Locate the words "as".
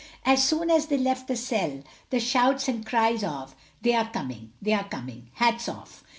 0.25-0.43, 0.71-0.87